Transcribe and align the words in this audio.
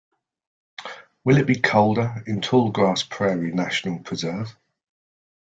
Will 1.23 1.37
it 1.37 1.45
be 1.45 1.59
colder 1.59 2.23
in 2.25 2.41
Tallgrass 2.41 3.07
Prairie 3.07 3.51
National 3.53 3.99
Preserve? 3.99 4.57